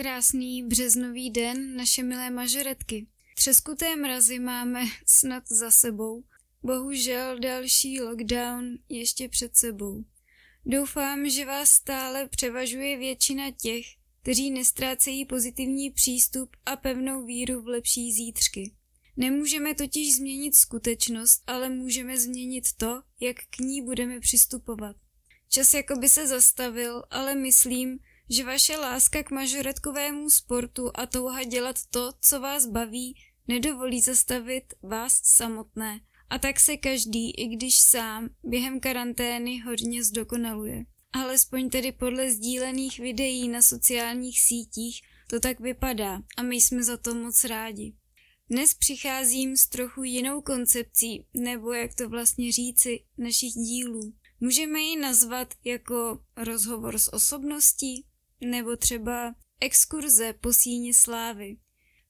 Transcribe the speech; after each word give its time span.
Krásný 0.00 0.62
březnový 0.62 1.30
den, 1.30 1.76
naše 1.76 2.02
milé 2.02 2.30
mažoretky. 2.30 3.06
Třeskuté 3.36 3.96
mrazy 3.96 4.38
máme 4.38 4.84
snad 5.06 5.44
za 5.48 5.70
sebou. 5.70 6.24
Bohužel 6.62 7.38
další 7.38 8.00
lockdown 8.00 8.78
ještě 8.88 9.28
před 9.28 9.56
sebou. 9.56 10.04
Doufám, 10.66 11.28
že 11.28 11.44
vás 11.44 11.70
stále 11.70 12.28
převažuje 12.28 12.98
většina 12.98 13.50
těch, 13.50 13.86
kteří 14.22 14.50
nestrácejí 14.50 15.24
pozitivní 15.24 15.90
přístup 15.90 16.56
a 16.66 16.76
pevnou 16.76 17.26
víru 17.26 17.62
v 17.62 17.68
lepší 17.68 18.12
zítřky. 18.12 18.74
Nemůžeme 19.16 19.74
totiž 19.74 20.16
změnit 20.16 20.56
skutečnost, 20.56 21.42
ale 21.46 21.68
můžeme 21.68 22.18
změnit 22.18 22.64
to, 22.76 23.02
jak 23.20 23.36
k 23.50 23.58
ní 23.58 23.82
budeme 23.82 24.20
přistupovat. 24.20 24.96
Čas 25.48 25.74
jako 25.74 25.96
by 25.96 26.08
se 26.08 26.26
zastavil, 26.26 27.04
ale 27.10 27.34
myslím, 27.34 27.98
že 28.30 28.44
vaše 28.44 28.76
láska 28.76 29.22
k 29.22 29.30
mažoretkovému 29.30 30.30
sportu 30.30 30.90
a 30.94 31.06
touha 31.06 31.44
dělat 31.44 31.76
to, 31.90 32.12
co 32.20 32.40
vás 32.40 32.66
baví, 32.66 33.14
nedovolí 33.48 34.00
zastavit 34.00 34.64
vás 34.82 35.20
samotné. 35.24 36.00
A 36.30 36.38
tak 36.38 36.60
se 36.60 36.76
každý, 36.76 37.30
i 37.30 37.46
když 37.46 37.80
sám, 37.80 38.28
během 38.44 38.80
karantény 38.80 39.60
hodně 39.60 40.04
zdokonaluje. 40.04 40.84
Alespoň 41.12 41.70
tedy 41.70 41.92
podle 41.92 42.30
sdílených 42.30 42.98
videí 42.98 43.48
na 43.48 43.62
sociálních 43.62 44.40
sítích 44.40 45.00
to 45.30 45.40
tak 45.40 45.60
vypadá 45.60 46.22
a 46.36 46.42
my 46.42 46.56
jsme 46.56 46.82
za 46.82 46.96
to 46.96 47.14
moc 47.14 47.44
rádi. 47.44 47.94
Dnes 48.50 48.74
přicházím 48.74 49.56
s 49.56 49.68
trochu 49.68 50.04
jinou 50.04 50.40
koncepcí, 50.42 51.26
nebo 51.34 51.72
jak 51.72 51.94
to 51.94 52.08
vlastně 52.08 52.52
říci, 52.52 53.04
našich 53.18 53.52
dílů. 53.52 54.14
Můžeme 54.40 54.80
ji 54.80 54.96
nazvat 54.96 55.54
jako 55.64 56.18
rozhovor 56.36 56.98
s 56.98 57.12
osobností, 57.12 58.06
nebo 58.40 58.76
třeba 58.76 59.34
exkurze 59.60 60.32
po 60.32 60.52
síni 60.52 60.94
slávy. 60.94 61.56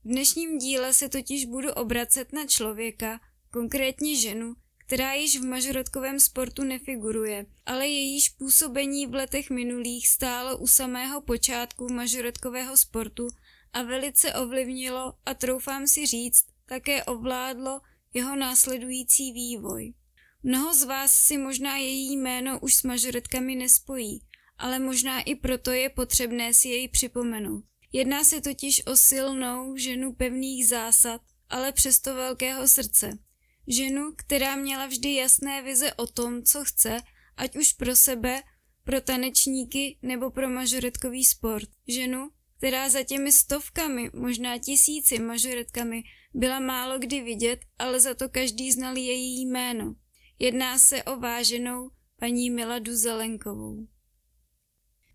V 0.05 0.09
dnešním 0.09 0.59
díle 0.59 0.95
se 0.95 1.09
totiž 1.09 1.45
budu 1.45 1.73
obracet 1.73 2.33
na 2.33 2.47
člověka, 2.47 3.21
konkrétně 3.51 4.17
ženu, 4.17 4.55
která 4.87 5.15
již 5.15 5.41
v 5.41 5.45
mažoretkovém 5.45 6.21
sportu 6.21 6.65
nefiguruje, 6.65 7.47
ale 7.67 7.89
jejíž 7.89 8.29
působení 8.29 9.07
v 9.07 9.15
letech 9.15 9.51
minulých 9.51 10.09
stálo 10.09 10.59
u 10.59 10.67
samého 10.67 11.21
počátku 11.21 11.89
mažoretkového 11.89 12.77
sportu 12.77 13.29
a 13.73 13.83
velice 13.83 14.35
ovlivnilo 14.35 15.15
a 15.27 15.35
troufám 15.35 15.87
si 15.87 16.07
říct, 16.07 16.45
také 16.67 17.05
ovládlo 17.05 17.81
jeho 18.15 18.37
následující 18.37 19.33
vývoj. 19.33 19.95
Mnoho 20.43 20.75
z 20.75 20.85
vás 20.85 21.13
si 21.13 21.39
možná 21.39 21.77
její 21.77 22.17
jméno 22.17 22.61
už 22.61 22.75
s 22.75 22.83
mažoretkami 22.83 23.57
nespojí, 23.57 24.23
ale 24.59 24.79
možná 24.79 25.21
i 25.21 25.35
proto 25.35 25.71
je 25.71 25.89
potřebné 25.89 26.55
si 26.55 26.69
jej 26.69 26.89
připomenout. 26.89 27.65
Jedná 27.93 28.25
se 28.25 28.41
totiž 28.41 28.87
o 28.87 28.97
silnou 28.97 29.77
ženu 29.77 30.13
pevných 30.13 30.69
zásad, 30.69 31.21
ale 31.49 31.73
přesto 31.73 32.15
velkého 32.15 32.69
srdce. 32.69 33.19
Ženu, 33.67 34.13
která 34.17 34.57
měla 34.57 34.87
vždy 34.87 35.15
jasné 35.15 35.63
vize 35.63 35.93
o 35.95 36.07
tom, 36.07 36.43
co 36.43 36.65
chce, 36.65 36.99
ať 37.37 37.57
už 37.57 37.73
pro 37.73 37.97
sebe, 37.97 38.43
pro 38.85 39.01
tanečníky 39.01 39.99
nebo 40.03 40.31
pro 40.31 40.49
mažoretkový 40.49 41.25
sport. 41.25 41.69
Ženu, 41.89 42.31
která 42.59 42.89
za 42.89 43.03
těmi 43.03 43.33
stovkami, 43.33 44.11
možná 44.15 44.59
tisíci 44.59 45.19
mažoretkami 45.19 46.03
byla 46.35 46.61
málo 46.61 46.99
kdy 46.99 47.21
vidět, 47.21 47.61
ale 47.79 48.01
za 48.01 48.15
to 48.15 48.29
každý 48.29 48.73
znal 48.73 48.97
její 48.97 49.47
jméno. 49.47 49.95
Jedná 50.39 50.79
se 50.79 51.03
o 51.03 51.17
váženou 51.17 51.91
paní 52.21 52.51
Miladu 52.51 52.97
Zelenkovou. 52.97 53.87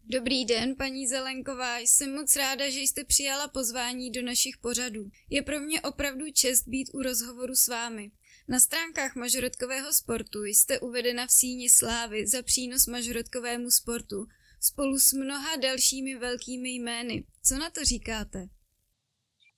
Dobrý 0.06 0.46
den, 0.46 0.76
paní 0.76 1.08
Zelenková, 1.08 1.80
jsem 1.80 2.16
moc 2.16 2.36
ráda, 2.36 2.70
že 2.70 2.80
jste 2.80 3.04
přijala 3.04 3.48
pozvání 3.48 4.12
do 4.12 4.22
našich 4.22 4.58
pořadů. 4.58 5.10
Je 5.30 5.42
pro 5.42 5.60
mě 5.60 5.82
opravdu 5.82 6.26
čest 6.34 6.68
být 6.68 6.90
u 6.94 7.02
rozhovoru 7.02 7.56
s 7.56 7.68
vámi. 7.68 8.12
Na 8.48 8.60
stránkách 8.60 9.16
mažoretkového 9.16 9.94
sportu 9.94 10.44
jste 10.44 10.80
uvedena 10.80 11.28
v 11.28 11.32
síni 11.32 11.70
slávy 11.70 12.28
za 12.28 12.42
přínos 12.42 12.88
mažoretkovému 12.88 13.72
sportu 13.72 14.26
spolu 14.60 15.00
s 15.00 15.14
mnoha 15.14 15.56
dalšími 15.56 16.16
velkými 16.16 16.70
jmény. 16.70 17.24
Co 17.44 17.58
na 17.58 17.70
to 17.70 17.84
říkáte? 17.84 18.50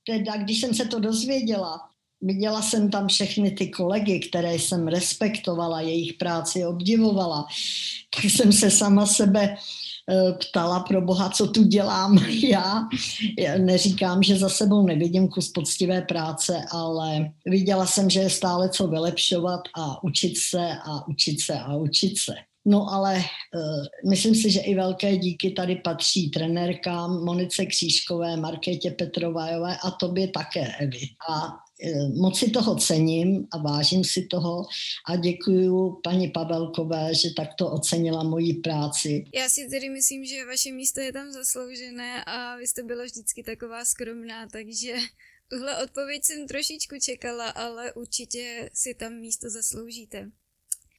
Teda, 0.08 0.38
když 0.38 0.62
jsem 0.62 0.74
se 0.74 0.86
to 0.86 1.00
dozvěděla, 1.00 1.95
viděla 2.26 2.62
jsem 2.62 2.90
tam 2.90 3.08
všechny 3.08 3.52
ty 3.52 3.68
kolegy, 3.68 4.20
které 4.20 4.54
jsem 4.54 4.88
respektovala, 4.88 5.82
jejich 5.82 6.14
práci 6.14 6.66
obdivovala, 6.66 7.46
tak 8.16 8.24
jsem 8.24 8.52
se 8.52 8.72
sama 8.72 9.06
sebe 9.06 9.58
Eh, 10.10 10.34
ptala 10.34 10.80
pro 10.80 11.02
boha, 11.02 11.30
co 11.30 11.48
tu 11.48 11.64
dělám 11.64 12.26
já. 12.50 12.90
Neříkám, 13.58 14.24
že 14.24 14.38
za 14.38 14.50
sebou 14.50 14.86
nevidím 14.86 15.28
kus 15.28 15.50
poctivé 15.50 16.02
práce, 16.02 16.66
ale 16.72 17.32
viděla 17.46 17.86
jsem, 17.86 18.10
že 18.10 18.20
je 18.20 18.30
stále 18.30 18.70
co 18.70 18.88
vylepšovat 18.88 19.62
a 19.78 20.04
učit 20.04 20.38
se 20.38 20.70
a 20.86 21.08
učit 21.08 21.42
se 21.42 21.54
a 21.54 21.76
učit 21.76 22.18
se. 22.18 22.34
No 22.68 22.94
ale 22.94 23.16
uh, 23.16 24.10
myslím 24.10 24.36
si, 24.36 24.52
že 24.52 24.60
i 24.60 24.76
velké 24.76 25.18
díky 25.18 25.52
tady 25.52 25.76
patří 25.76 26.30
trenérkám 26.30 27.24
Monice 27.24 27.66
Křížkové, 27.66 28.38
Markétě 28.38 28.92
Petrovajové 28.92 29.78
a 29.84 29.92
tobě 29.92 30.28
také, 30.28 30.76
Evi. 30.80 31.08
A 31.30 31.54
moc 32.16 32.40
si 32.40 32.50
toho 32.50 32.76
cením 32.76 33.48
a 33.52 33.58
vážím 33.58 34.04
si 34.04 34.26
toho 34.26 34.66
a 35.10 35.16
děkuji 35.16 35.96
paní 36.04 36.28
Pavelkové, 36.28 37.16
že 37.16 37.30
takto 37.38 37.72
ocenila 37.72 38.24
moji 38.24 38.54
práci. 38.54 39.24
Já 39.34 39.50
si 39.50 39.68
tedy 39.70 39.90
myslím, 39.90 40.26
že 40.26 40.46
vaše 40.46 40.72
místo 40.72 41.02
je 41.02 41.14
tam 41.14 41.32
zasloužené 41.32 42.24
a 42.24 42.56
vy 42.56 42.68
jste 42.68 42.84
byla 42.84 43.04
vždycky 43.04 43.44
taková 43.44 43.86
skromná, 43.86 44.48
takže 44.48 44.94
tuhle 45.50 45.84
odpověď 45.84 46.24
jsem 46.24 46.48
trošičku 46.48 46.96
čekala, 47.02 47.50
ale 47.50 47.94
určitě 47.94 48.70
si 48.74 48.96
tam 48.96 49.14
místo 49.14 49.50
zasloužíte. 49.50 50.32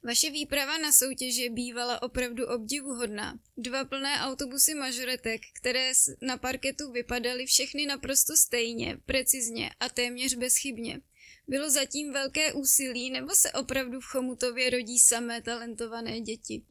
Vaše 0.07 0.31
výprava 0.31 0.79
na 0.79 0.93
soutěže 0.93 1.51
bývala 1.51 2.03
opravdu 2.03 2.47
obdivuhodná. 2.47 3.39
Dva 3.57 3.85
plné 3.85 4.21
autobusy 4.21 4.75
mažoretek, 4.75 5.41
které 5.55 5.93
na 6.23 6.37
parketu 6.37 6.93
vypadaly 6.93 7.47
všechny 7.47 7.87
naprosto 7.87 8.37
stejně, 8.37 8.99
precizně 9.07 9.71
a 9.81 9.89
téměř 9.89 10.35
bezchybně. 10.35 11.01
Bylo 11.49 11.71
zatím 11.71 12.13
velké 12.13 12.53
úsilí, 12.53 13.11
nebo 13.11 13.29
se 13.35 13.53
opravdu 13.53 14.01
v 14.01 14.05
Chomutově 14.05 14.71
rodí 14.71 14.99
samé 14.99 15.43
talentované 15.43 16.21
děti? 16.21 16.63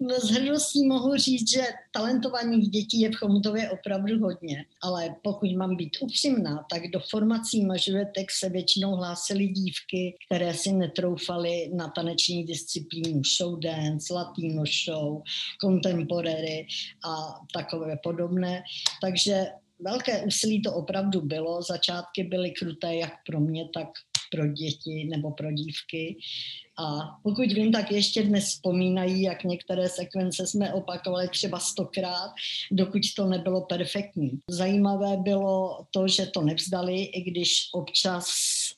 No 0.00 0.14
s 0.14 0.30
hrdostí 0.30 0.86
mohu 0.86 1.16
říct, 1.16 1.50
že 1.50 1.62
talentovaných 1.92 2.70
dětí 2.70 3.00
je 3.00 3.10
v 3.10 3.14
Chomutově 3.14 3.70
opravdu 3.70 4.18
hodně, 4.18 4.64
ale 4.82 5.14
pokud 5.22 5.56
mám 5.56 5.76
být 5.76 5.96
upřímná, 6.00 6.66
tak 6.70 6.82
do 6.90 7.00
formací 7.10 7.64
mažoretek 7.64 8.30
se 8.30 8.48
většinou 8.48 8.90
hlásily 8.96 9.48
dívky, 9.48 10.16
které 10.26 10.54
si 10.54 10.72
netroufaly 10.72 11.70
na 11.74 11.88
taneční 11.88 12.44
disciplínu 12.44 13.22
show 13.38 13.60
dance, 13.60 14.14
latino 14.14 14.62
show, 14.84 15.22
contemporary 15.60 16.66
a 17.04 17.40
takové 17.52 17.96
podobné. 18.02 18.62
Takže 19.00 19.46
velké 19.84 20.22
úsilí 20.22 20.62
to 20.62 20.74
opravdu 20.74 21.20
bylo. 21.20 21.62
Začátky 21.62 22.24
byly 22.24 22.50
kruté 22.50 22.94
jak 22.94 23.12
pro 23.26 23.40
mě, 23.40 23.68
tak 23.74 23.88
pro 24.30 24.46
děti 24.46 25.04
nebo 25.04 25.30
pro 25.30 25.52
dívky. 25.52 26.16
A 26.78 27.18
pokud 27.22 27.52
vím, 27.52 27.72
tak 27.72 27.92
ještě 27.92 28.22
dnes 28.22 28.44
vzpomínají, 28.44 29.22
jak 29.22 29.44
některé 29.44 29.88
sekvence 29.88 30.46
jsme 30.46 30.72
opakovali 30.72 31.28
třeba 31.28 31.58
stokrát, 31.60 32.30
dokud 32.70 33.02
to 33.16 33.26
nebylo 33.26 33.60
perfektní. 33.60 34.30
Zajímavé 34.50 35.16
bylo 35.16 35.86
to, 35.90 36.08
že 36.08 36.26
to 36.26 36.42
nevzdali, 36.42 37.02
i 37.02 37.30
když 37.30 37.68
občas 37.74 38.26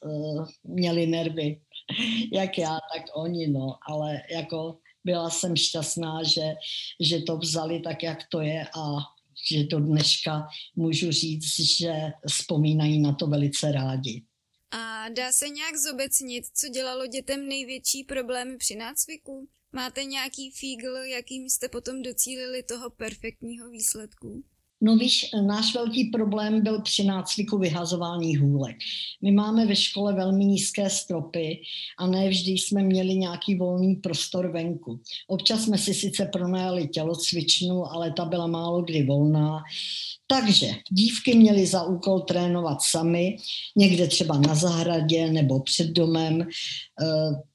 uh, 0.05 0.47
měli 0.65 1.07
nervy, 1.07 1.61
jak 2.33 2.59
já, 2.59 2.79
tak 2.95 3.03
oni, 3.15 3.47
no, 3.47 3.75
ale 3.89 4.23
jako 4.31 4.77
byla 5.05 5.31
jsem 5.31 5.57
šťastná, 5.57 6.23
že, 6.23 6.55
že 7.01 7.21
to 7.21 7.37
vzali 7.37 7.81
tak, 7.81 8.03
jak 8.03 8.19
to 8.31 8.41
je 8.41 8.67
a 8.77 8.97
že 9.53 9.65
do 9.65 9.81
dneška 9.81 10.47
můžu 10.77 11.11
říct, 11.11 11.61
že 11.61 11.93
vzpomínají 12.29 13.01
na 13.01 13.15
to 13.15 13.27
velice 13.27 13.73
rádi. 13.73 14.25
A 14.71 15.09
dá 15.09 15.33
se 15.33 15.49
nějak 15.49 15.77
zobecnit, 15.77 16.45
co 16.55 16.69
dělalo 16.69 17.07
dětem 17.07 17.49
největší 17.49 18.05
problémy 18.05 18.57
při 18.57 18.77
nácviku? 18.77 19.49
Máte 19.73 20.05
nějaký 20.05 20.51
fígl, 20.51 20.97
jakým 20.97 21.51
jste 21.51 21.69
potom 21.69 22.03
docílili 22.03 22.63
toho 22.63 22.91
perfektního 22.91 23.71
výsledku? 23.71 24.45
No 24.85 24.97
víš, 24.97 25.31
náš 25.47 25.75
velký 25.75 26.05
problém 26.05 26.63
byl 26.63 26.83
při 26.83 27.05
nácviku 27.05 27.59
vyhazování 27.59 28.37
hůlek. 28.37 28.77
My 29.23 29.33
máme 29.33 29.67
ve 29.67 29.77
škole 29.77 30.13
velmi 30.13 30.45
nízké 30.45 30.91
stropy 30.91 31.63
a 31.99 32.07
ne 32.07 32.29
vždy 32.29 32.53
jsme 32.53 32.83
měli 32.83 33.15
nějaký 33.15 33.55
volný 33.55 33.95
prostor 33.97 34.53
venku. 34.53 35.01
Občas 35.27 35.61
jsme 35.61 35.79
si 35.79 35.95
sice 35.95 36.27
pronajali 36.33 36.89
tělocvičnu, 36.89 37.93
ale 37.93 38.13
ta 38.13 38.25
byla 38.25 38.47
málo 38.47 38.83
kdy 38.83 39.03
volná. 39.03 39.63
Takže 40.27 40.71
dívky 40.91 41.35
měly 41.35 41.67
za 41.67 41.83
úkol 41.83 42.21
trénovat 42.21 42.79
sami, 42.83 43.37
někde 43.77 44.07
třeba 44.07 44.39
na 44.39 44.55
zahradě 44.55 45.31
nebo 45.31 45.61
před 45.61 45.87
domem. 45.87 46.47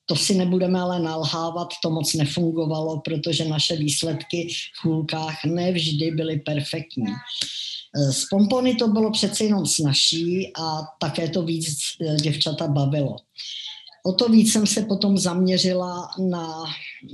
Eh, 0.09 0.13
to 0.13 0.15
si 0.15 0.35
nebudeme 0.35 0.79
ale 0.79 0.99
nalhávat, 0.99 1.67
to 1.83 1.89
moc 1.89 2.13
nefungovalo, 2.13 3.01
protože 3.01 3.45
naše 3.45 3.75
výsledky 3.75 4.47
v 4.81 4.85
hůlkách 4.85 5.45
nevždy 5.45 6.11
byly 6.11 6.39
perfektní. 6.39 7.05
Z 8.11 8.25
pompony 8.29 8.75
to 8.75 8.87
bylo 8.87 9.11
přece 9.11 9.43
jenom 9.43 9.65
snažší 9.65 10.51
a 10.57 10.81
také 10.99 11.29
to 11.29 11.41
víc 11.41 11.65
děvčata 12.21 12.67
bavilo. 12.67 13.15
O 14.05 14.13
to 14.13 14.29
víc 14.29 14.51
jsem 14.51 14.67
se 14.67 14.81
potom 14.81 15.17
zaměřila 15.17 16.09
na 16.19 16.63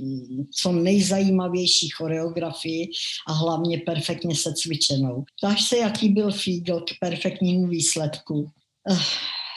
mm, 0.00 0.44
co 0.60 0.72
nejzajímavější 0.72 1.88
choreografii 1.88 2.90
a 3.26 3.32
hlavně 3.32 3.78
perfektně 3.78 4.36
se 4.36 4.54
cvičenou. 4.54 5.24
Ptáš 5.38 5.68
se, 5.68 5.76
jaký 5.76 6.08
byl 6.08 6.32
Fígl 6.32 6.80
k 6.80 6.98
perfektnímu 7.00 7.66
výsledku. 7.66 8.50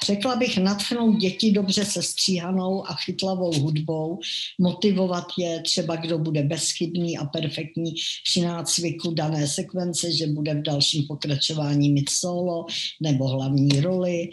Řekla 0.05 0.35
bych 0.35 0.57
natchnout 0.57 1.17
děti 1.17 1.51
dobře 1.51 1.85
sestříhanou 1.85 2.87
a 2.87 2.93
chytlavou 2.93 3.59
hudbou, 3.59 4.19
motivovat 4.59 5.25
je 5.37 5.61
třeba, 5.61 5.95
kdo 5.95 6.19
bude 6.19 6.43
bezchybný 6.43 7.17
a 7.17 7.25
perfektní 7.25 7.93
při 8.23 8.41
nácviku 8.41 9.11
dané 9.11 9.47
sekvence, 9.47 10.11
že 10.11 10.27
bude 10.27 10.53
v 10.53 10.61
dalším 10.61 11.07
pokračování 11.07 11.89
mít 11.89 12.09
solo 12.09 12.65
nebo 13.01 13.27
hlavní 13.27 13.69
roli 13.81 14.29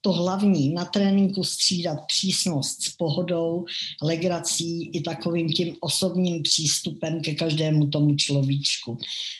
to 0.00 0.12
hlavní 0.12 0.74
na 0.74 0.84
tréninku 0.84 1.44
střídat 1.44 1.98
přísnost 2.06 2.82
s 2.82 2.96
pohodou, 2.96 3.64
legrací 4.02 4.90
i 4.92 5.00
takovým 5.00 5.48
tím 5.48 5.76
osobním 5.80 6.42
přístupem 6.42 7.20
ke 7.22 7.34
každému 7.34 7.86
tomu 7.86 8.16
človíčku. 8.16 8.98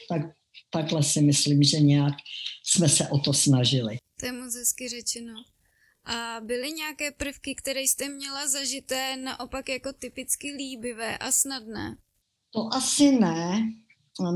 Tak, 0.09 0.23
takhle 0.71 1.03
si 1.03 1.21
myslím, 1.21 1.63
že 1.63 1.81
nějak 1.81 2.15
jsme 2.65 2.89
se 2.89 3.09
o 3.09 3.19
to 3.19 3.33
snažili. 3.33 3.99
To 4.21 4.27
je 4.27 4.33
moc 4.33 4.55
hezky 4.55 4.89
řečeno. 4.89 5.35
A 6.05 6.41
byly 6.41 6.73
nějaké 6.73 7.11
prvky, 7.11 7.55
které 7.55 7.81
jste 7.81 8.09
měla 8.09 8.49
zažité 8.49 9.17
naopak 9.17 9.69
jako 9.69 9.93
typicky 9.93 10.53
líbivé 10.53 11.19
a 11.19 11.33
snadné? 11.33 11.97
To 12.51 12.75
asi 12.75 13.13
ne. 13.13 13.71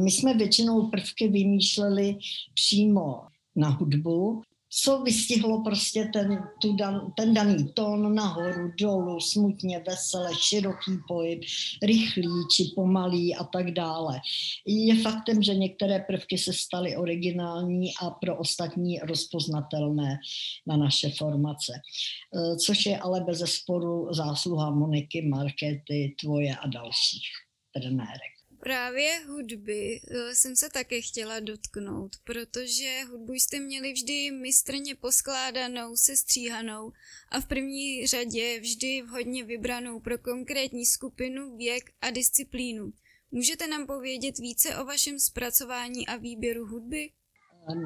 My 0.03 0.11
jsme 0.11 0.35
většinou 0.35 0.91
prvky 0.91 1.29
vymýšleli 1.29 2.19
přímo 2.55 3.21
na 3.57 3.69
hudbu 3.69 4.43
co 4.83 5.03
vystihlo 5.03 5.63
prostě 5.63 6.11
ten, 6.13 6.49
tu 6.61 6.77
dan, 6.77 7.13
ten 7.17 7.35
daný 7.35 7.73
tón 7.75 8.15
nahoru, 8.15 8.73
dolů, 8.81 9.21
smutně, 9.21 9.85
vesele, 9.89 10.31
široký 10.41 10.93
pohyb, 11.09 11.41
rychlý 11.83 12.31
či 12.57 12.65
pomalý 12.75 13.37
a 13.37 13.45
tak 13.45 13.71
dále. 13.71 14.21
Je 14.67 15.03
faktem, 15.03 15.43
že 15.43 15.55
některé 15.55 15.99
prvky 15.99 16.39
se 16.39 16.53
staly 16.53 16.97
originální 16.97 17.93
a 18.03 18.11
pro 18.11 18.37
ostatní 18.37 18.99
rozpoznatelné 18.99 20.19
na 20.67 20.77
naše 20.77 21.11
formace. 21.11 21.73
E, 21.73 22.57
což 22.57 22.87
je 22.87 22.99
ale 22.99 23.21
bez 23.21 23.39
sporu 23.45 24.09
zásluha 24.15 24.71
Moniky, 24.71 25.23
Markety, 25.23 26.15
tvoje 26.21 26.57
a 26.57 26.69
dalších 26.69 27.29
trenérek. 27.73 28.34
Právě 28.65 29.21
hudby 29.27 30.01
eh, 30.11 30.35
jsem 30.35 30.57
se 30.57 30.69
také 30.71 31.01
chtěla 31.01 31.41
dotknout, 31.41 32.17
protože 32.25 33.05
hudbu 33.05 33.33
jste 33.33 33.61
měli 33.61 33.93
vždy 33.93 34.31
mistrně 34.31 34.95
poskládanou, 34.95 35.97
sestříhanou 35.97 36.93
a 37.29 37.41
v 37.41 37.47
první 37.47 38.07
řadě 38.07 38.61
vždy 38.61 39.03
vhodně 39.03 39.45
vybranou 39.45 40.01
pro 40.01 40.19
konkrétní 40.19 40.87
skupinu, 40.87 41.57
věk 41.57 41.91
a 42.01 42.11
disciplínu. 42.11 42.93
Můžete 43.31 43.67
nám 43.67 43.87
povědět 43.87 44.39
více 44.39 44.77
o 44.77 44.85
vašem 44.85 45.19
zpracování 45.19 46.07
a 46.07 46.17
výběru 46.17 46.67
hudby? 46.67 47.13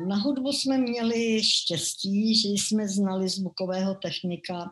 Na 0.07 0.17
hudbu 0.17 0.53
jsme 0.53 0.79
měli 0.79 1.45
štěstí, 1.45 2.35
že 2.35 2.49
jsme 2.49 2.89
znali 2.89 3.29
zvukového 3.29 3.95
technika, 3.95 4.71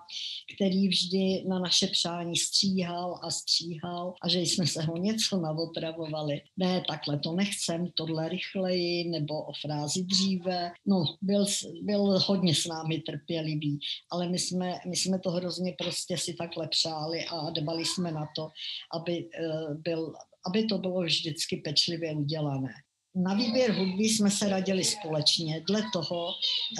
který 0.54 0.88
vždy 0.88 1.44
na 1.48 1.58
naše 1.58 1.86
přání 1.86 2.36
stříhal 2.36 3.20
a 3.22 3.30
stříhal 3.30 4.14
a 4.22 4.28
že 4.28 4.40
jsme 4.40 4.66
se 4.66 4.82
ho 4.82 4.96
něco 4.96 5.40
navotravovali. 5.40 6.40
Ne, 6.56 6.82
takhle 6.88 7.18
to 7.18 7.32
nechcem, 7.32 7.86
tohle 7.94 8.28
rychleji 8.28 9.08
nebo 9.08 9.42
o 9.42 9.52
frázi 9.52 10.04
dříve. 10.04 10.72
No, 10.86 11.04
byl, 11.22 11.46
byl 11.82 12.18
hodně 12.26 12.54
s 12.54 12.66
námi 12.66 12.98
trpělivý, 12.98 13.80
ale 14.10 14.28
my 14.28 14.38
jsme, 14.38 14.78
my 14.86 14.96
jsme 14.96 15.18
to 15.18 15.30
hrozně 15.30 15.74
prostě 15.78 16.18
si 16.18 16.34
takhle 16.34 16.68
přáli 16.68 17.24
a 17.24 17.50
dbali 17.50 17.84
jsme 17.84 18.12
na 18.12 18.28
to, 18.36 18.50
aby, 18.94 19.30
eh, 19.40 19.74
byl, 19.74 20.14
aby 20.46 20.64
to 20.64 20.78
bylo 20.78 21.02
vždycky 21.02 21.56
pečlivě 21.56 22.14
udělané. 22.14 22.74
Na 23.18 23.34
výběr 23.34 23.72
hudby 23.72 24.04
jsme 24.04 24.30
se 24.30 24.48
radili 24.48 24.84
společně 24.84 25.60
dle 25.60 25.82
toho, 25.92 26.28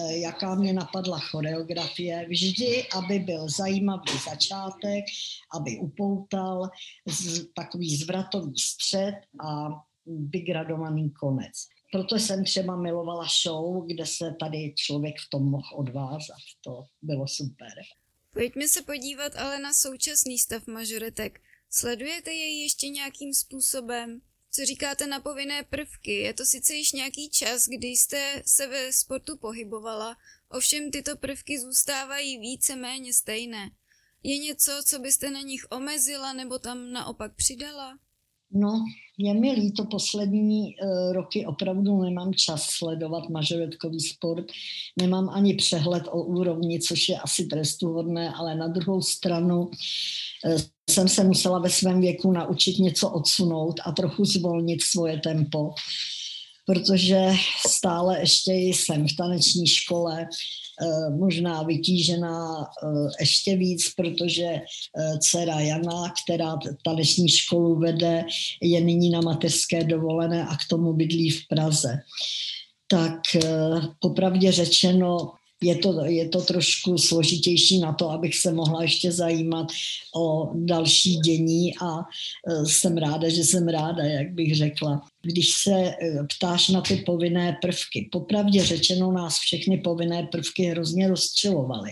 eh, 0.01 0.17
jaká 0.17 0.55
mě 0.55 0.73
napadla 0.73 1.19
choreografie. 1.19 2.27
Vždy, 2.29 2.89
aby 2.89 3.19
byl 3.19 3.49
zajímavý 3.49 4.11
začátek, 4.31 5.05
aby 5.55 5.79
upoutal 5.79 6.71
z, 7.07 7.47
takový 7.55 7.97
zvratový 7.97 8.59
střed 8.59 9.15
a 9.41 9.69
vygradovaný 10.07 11.11
konec. 11.11 11.53
Proto 11.93 12.17
jsem 12.17 12.45
třeba 12.45 12.77
milovala 12.77 13.27
show, 13.43 13.87
kde 13.87 14.07
se 14.07 14.37
tady 14.41 14.75
člověk 14.77 15.15
v 15.27 15.31
tom 15.31 15.51
mohl 15.51 15.69
odvázat. 15.75 16.43
To 16.65 16.83
bylo 17.03 17.29
super. 17.29 17.73
Pojďme 18.33 18.69
se 18.69 18.83
podívat 18.83 19.37
ale 19.37 19.59
na 19.59 19.73
současný 19.75 20.39
stav 20.39 20.67
mažoretek. 20.67 21.41
Sledujete 21.71 22.33
jej 22.33 22.63
ještě 22.63 22.89
nějakým 22.89 23.35
způsobem? 23.35 24.21
Co 24.57 24.65
říkáte 24.65 25.07
na 25.07 25.21
povinné 25.21 25.63
prvky? 25.63 26.13
Je 26.13 26.35
to 26.35 26.47
sice 26.47 26.75
již 26.75 26.93
nějaký 26.93 27.31
čas, 27.31 27.69
kdy 27.69 27.89
jste 27.89 28.43
se 28.47 28.67
ve 28.67 28.93
sportu 28.93 29.37
pohybovala, 29.37 30.17
ovšem 30.49 30.91
tyto 30.91 31.17
prvky 31.17 31.61
zůstávají 31.61 32.39
více-méně 32.39 33.15
stejné. 33.15 33.71
Je 34.23 34.39
něco, 34.39 34.73
co 34.87 34.99
byste 34.99 35.31
na 35.31 35.41
nich 35.41 35.67
omezila 35.71 36.33
nebo 36.33 36.59
tam 36.59 36.93
naopak 36.93 37.35
přidala? 37.35 37.99
No, 38.59 38.85
je 39.19 39.35
mi 39.35 39.53
líto, 39.53 39.85
poslední 39.85 40.61
uh, 40.61 41.13
roky 41.13 41.47
opravdu 41.47 42.03
nemám 42.03 42.35
čas 42.35 42.63
sledovat 42.63 43.29
mažoretkový 43.29 44.01
sport, 44.01 44.45
nemám 45.01 45.29
ani 45.29 45.55
přehled 45.55 46.03
o 46.11 46.23
úrovni, 46.23 46.81
což 46.81 47.09
je 47.09 47.19
asi 47.19 47.47
trestuhodné, 47.47 48.31
ale 48.31 48.55
na 48.55 48.69
druhou 48.69 49.03
stranu 49.03 49.61
uh, 49.61 49.71
jsem 50.91 51.09
se 51.09 51.25
musela 51.25 51.59
ve 51.59 51.71
svém 51.71 52.01
věku 52.01 52.33
naučit 52.33 52.79
něco 52.79 53.11
odsunout 53.11 53.81
a 53.85 53.93
trochu 53.93 54.25
zvolnit 54.25 54.83
svoje 54.83 55.21
tempo, 55.21 55.71
protože 56.67 57.31
stále 57.69 58.21
ještě 58.21 58.53
jsem 58.53 59.09
v 59.09 59.17
taneční 59.17 59.67
škole, 59.67 60.23
eh, 60.23 60.27
možná 61.19 61.63
vytížená 61.63 62.63
eh, 62.63 62.87
ještě 63.21 63.57
víc, 63.57 63.95
protože 63.97 64.45
eh, 64.45 65.19
dcera 65.19 65.61
Jana, 65.61 66.13
která 66.25 66.59
taneční 66.85 67.29
školu 67.29 67.79
vede, 67.79 68.25
je 68.63 68.81
nyní 68.81 69.11
na 69.11 69.21
mateřské 69.21 69.85
dovolené 69.85 70.47
a 70.47 70.55
k 70.55 70.69
tomu 70.71 70.93
bydlí 70.93 71.31
v 71.31 71.49
Praze. 71.49 71.99
Tak 72.89 73.21
popravdě 74.01 74.53
řečeno, 74.53 75.33
je 75.63 75.77
to, 75.77 76.05
je 76.05 76.29
to 76.29 76.43
trošku 76.43 76.99
složitější 76.99 77.79
na 77.79 77.93
to, 77.93 78.11
abych 78.11 78.37
se 78.37 78.53
mohla 78.53 78.83
ještě 78.83 79.13
zajímat 79.13 79.67
o 80.17 80.51
další 80.55 81.17
dění 81.17 81.73
a 81.83 81.99
jsem 82.65 82.97
ráda, 82.97 83.29
že 83.29 83.45
jsem 83.45 83.69
ráda, 83.69 84.05
jak 84.05 84.33
bych 84.33 84.57
řekla. 84.57 85.03
Když 85.27 85.53
se 85.53 85.71
e, 85.71 85.95
ptáš 86.37 86.69
na 86.69 86.81
ty 86.81 86.97
povinné 86.97 87.59
prvky, 87.63 88.09
popravdě 88.13 88.65
řečeno 88.65 89.13
nás 89.13 89.39
všechny 89.39 89.79
povinné 89.79 90.29
prvky 90.33 90.63
hrozně 90.65 91.09
rozčilovaly. 91.09 91.91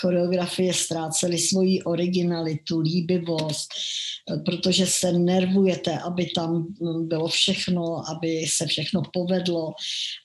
Choreografie 0.00 0.74
ztrácely 0.74 1.38
svoji 1.38 1.82
originalitu, 1.82 2.80
líbivost, 2.80 3.68
e, 3.72 4.36
protože 4.36 4.86
se 4.86 5.12
nervujete, 5.12 5.98
aby 5.98 6.26
tam 6.26 6.66
bylo 7.00 7.28
všechno, 7.28 8.10
aby 8.10 8.46
se 8.48 8.66
všechno 8.66 9.02
povedlo 9.12 9.72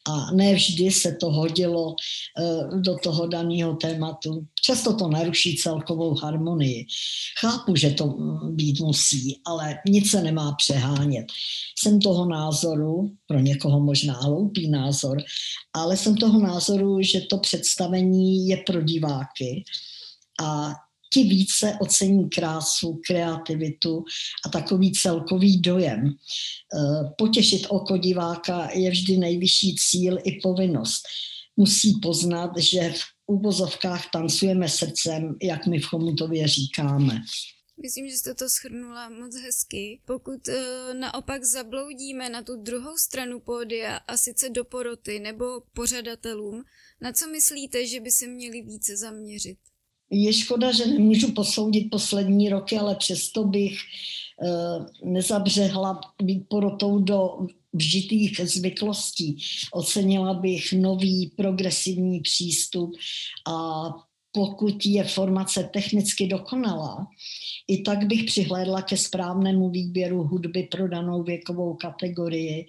a 0.09 0.31
ne 0.31 0.53
vždy 0.53 0.91
se 0.91 1.15
to 1.19 1.31
hodilo 1.31 1.95
do 2.81 2.95
toho 3.03 3.27
daného 3.27 3.75
tématu. 3.75 4.45
Často 4.61 4.93
to 4.93 5.07
naruší 5.07 5.55
celkovou 5.55 6.15
harmonii. 6.15 6.85
Chápu, 7.39 7.75
že 7.75 7.89
to 7.89 8.07
být 8.51 8.79
musí, 8.79 9.41
ale 9.45 9.77
nic 9.87 10.11
se 10.11 10.21
nemá 10.21 10.51
přehánět. 10.51 11.25
Jsem 11.79 11.99
toho 11.99 12.25
názoru, 12.25 12.40
pro 13.27 13.39
někoho 13.39 13.79
možná 13.79 14.13
hloupý 14.13 14.69
názor, 14.69 15.17
ale 15.73 15.97
jsem 15.97 16.15
toho 16.15 16.39
názoru, 16.39 17.01
že 17.01 17.21
to 17.21 17.37
představení 17.37 18.47
je 18.47 18.57
pro 18.57 18.81
diváky 18.81 19.63
a 20.41 20.73
ti 21.13 21.23
více 21.23 21.77
ocení 21.81 22.29
krásu, 22.29 23.01
kreativitu 23.07 24.03
a 24.45 24.49
takový 24.49 24.91
celkový 24.91 25.61
dojem. 25.61 26.07
E, 26.07 26.13
potěšit 27.17 27.67
oko 27.69 27.97
diváka 27.97 28.69
je 28.73 28.91
vždy 28.91 29.17
nejvyšší 29.17 29.75
cíl 29.75 30.17
i 30.23 30.39
povinnost 30.43 31.01
musí 31.57 31.99
poznat, 32.01 32.51
že 32.57 32.89
v 32.89 33.03
úvozovkách 33.27 34.09
tancujeme 34.13 34.69
srdcem, 34.69 35.35
jak 35.41 35.67
my 35.67 35.79
v 35.79 35.85
Chomutově 35.85 36.47
říkáme. 36.47 37.21
Myslím, 37.81 38.09
že 38.09 38.17
jste 38.17 38.33
to 38.33 38.49
schrnula 38.49 39.09
moc 39.09 39.35
hezky. 39.35 40.01
Pokud 40.05 40.47
uh, 40.47 40.53
naopak 40.99 41.43
zabloudíme 41.43 42.29
na 42.29 42.41
tu 42.41 42.55
druhou 42.55 42.97
stranu 42.97 43.39
pódia 43.39 43.97
a 43.97 44.17
sice 44.17 44.49
do 44.49 44.65
poroty 44.65 45.19
nebo 45.19 45.45
pořadatelům, 45.73 46.63
na 47.01 47.11
co 47.11 47.27
myslíte, 47.27 47.87
že 47.87 47.99
by 47.99 48.11
se 48.11 48.27
měli 48.27 48.61
více 48.61 48.97
zaměřit? 48.97 49.57
Je 50.09 50.33
škoda, 50.33 50.71
že 50.71 50.85
nemůžu 50.85 51.31
posoudit 51.31 51.89
poslední 51.91 52.49
roky, 52.49 52.77
ale 52.77 52.95
přesto 52.95 53.43
bych 53.43 53.79
uh, 54.43 55.11
nezabřehla 55.11 56.01
být 56.23 56.49
porotou 56.49 56.99
do 56.99 57.29
vžitých 57.73 58.41
zvyklostí. 58.43 59.37
Ocenila 59.73 60.33
bych 60.33 60.73
nový 60.73 61.31
progresivní 61.37 62.19
přístup 62.19 62.91
a 63.47 63.83
pokud 64.31 64.85
je 64.85 65.03
formace 65.03 65.69
technicky 65.73 66.27
dokonalá, 66.27 67.07
i 67.67 67.81
tak 67.81 68.07
bych 68.07 68.23
přihlédla 68.23 68.81
ke 68.81 68.97
správnému 68.97 69.69
výběru 69.69 70.23
hudby 70.23 70.63
pro 70.63 70.87
danou 70.87 71.23
věkovou 71.23 71.73
kategorii, 71.73 72.65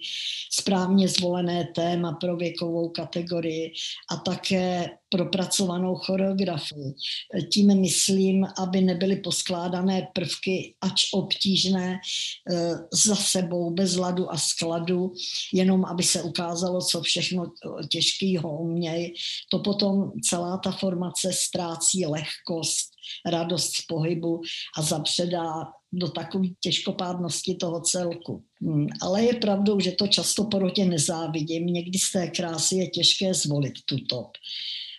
správně 0.51 1.07
zvolené 1.07 1.67
téma 1.75 2.11
pro 2.11 2.35
věkovou 2.35 2.89
kategorii 2.89 3.73
a 4.11 4.15
také 4.15 4.89
propracovanou 5.13 5.95
choreografii. 5.95 6.93
Tím 7.53 7.81
myslím, 7.81 8.47
aby 8.57 8.81
nebyly 8.81 9.15
poskládané 9.15 10.07
prvky, 10.13 10.73
ač 10.81 11.13
obtížné, 11.13 11.99
eh, 12.01 12.73
za 12.93 13.15
sebou, 13.15 13.69
bez 13.69 13.95
ladu 13.95 14.31
a 14.31 14.37
skladu, 14.37 15.13
jenom 15.53 15.85
aby 15.85 16.03
se 16.03 16.23
ukázalo, 16.23 16.81
co 16.81 17.01
všechno 17.01 17.45
těžkého 17.89 18.57
umějí. 18.57 19.13
To 19.51 19.59
potom 19.59 20.11
celá 20.23 20.57
ta 20.57 20.71
formace 20.71 21.29
ztrácí 21.33 22.05
lehkost, 22.05 22.89
radost 23.25 23.75
z 23.75 23.85
pohybu 23.85 24.41
a 24.77 24.81
zapředá 24.81 25.69
do 25.93 26.09
takové 26.09 26.47
těžkopádnosti 26.59 27.55
toho 27.55 27.81
celku. 27.81 28.43
Hmm, 28.61 28.87
ale 29.01 29.23
je 29.23 29.33
pravdou, 29.33 29.79
že 29.79 29.91
to 29.91 30.07
často 30.07 30.43
porotě 30.43 30.85
nezávidím. 30.85 31.65
Někdy 31.65 31.99
z 31.99 32.11
té 32.11 32.27
krásy 32.27 32.75
je 32.75 32.87
těžké 32.87 33.33
zvolit 33.33 33.73
tu 33.85 33.97
top. 33.97 34.31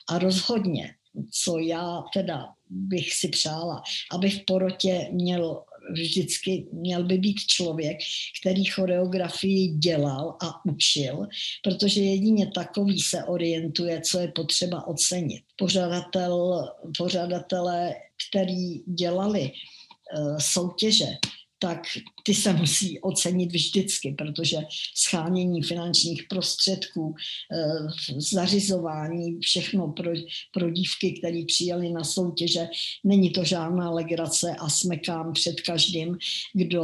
A 0.09 0.19
rozhodně, 0.19 0.95
co 1.43 1.59
já 1.59 2.05
teda 2.15 2.47
bych 2.71 3.15
si 3.15 3.29
přála, 3.29 3.83
aby 4.13 4.31
v 4.31 4.45
porotě 4.45 5.09
měl 5.13 5.63
vždycky 5.91 6.67
měl 6.73 7.05
by 7.05 7.19
být 7.19 7.41
člověk, 7.41 7.99
který 8.41 8.65
choreografii 8.65 9.69
dělal 9.69 10.37
a 10.43 10.65
učil, 10.71 11.27
protože 11.63 12.01
jedině 12.01 12.51
takový 12.55 13.01
se 13.01 13.25
orientuje, 13.25 14.01
co 14.01 14.19
je 14.19 14.29
potřeba 14.29 14.87
ocenit. 14.87 15.43
Pořadatel, 15.57 16.65
pořadatelé, 16.99 17.95
který 18.29 18.79
dělali 18.79 19.51
soutěže, 20.39 21.07
tak 21.65 21.81
ty 22.25 22.35
se 22.35 22.53
musí 22.53 23.01
ocenit 23.01 23.53
vždycky, 23.53 24.15
protože 24.19 24.57
schánění 24.95 25.63
finančních 25.63 26.23
prostředků, 26.29 27.15
eh, 27.53 28.21
zařizování, 28.33 29.39
všechno 29.41 29.93
pro, 29.93 30.11
pro 30.53 30.71
dívky, 30.71 31.13
které 31.13 31.45
přijeli 31.47 31.93
na 31.93 32.05
soutěže, 32.05 32.69
není 33.05 33.31
to 33.31 33.45
žádná 33.45 33.91
legrace 33.91 34.57
a 34.59 34.69
smekám 34.69 35.33
před 35.33 35.61
každým, 35.61 36.19
kdo 36.53 36.83